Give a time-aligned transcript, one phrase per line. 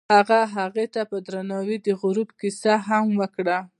[0.13, 3.57] هغه هغې ته په درناوي د غروب کیسه هم وکړه.